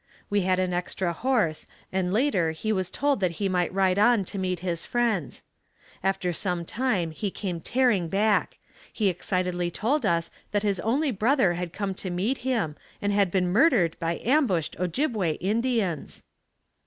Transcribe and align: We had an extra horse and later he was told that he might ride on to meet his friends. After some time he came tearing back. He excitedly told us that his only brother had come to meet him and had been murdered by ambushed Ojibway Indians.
We 0.31 0.41
had 0.41 0.57
an 0.57 0.73
extra 0.73 1.13
horse 1.13 1.67
and 1.93 2.11
later 2.11 2.53
he 2.53 2.73
was 2.73 2.89
told 2.89 3.19
that 3.19 3.33
he 3.37 3.47
might 3.47 3.71
ride 3.71 3.99
on 3.99 4.25
to 4.25 4.39
meet 4.39 4.61
his 4.61 4.83
friends. 4.83 5.43
After 6.03 6.33
some 6.33 6.65
time 6.65 7.11
he 7.11 7.29
came 7.29 7.61
tearing 7.61 8.07
back. 8.07 8.57
He 8.91 9.09
excitedly 9.09 9.69
told 9.69 10.03
us 10.03 10.31
that 10.53 10.63
his 10.63 10.79
only 10.79 11.11
brother 11.11 11.53
had 11.53 11.71
come 11.71 11.93
to 11.93 12.09
meet 12.09 12.39
him 12.39 12.75
and 12.99 13.13
had 13.13 13.29
been 13.29 13.49
murdered 13.49 13.95
by 13.99 14.17
ambushed 14.23 14.75
Ojibway 14.79 15.33
Indians. 15.39 16.23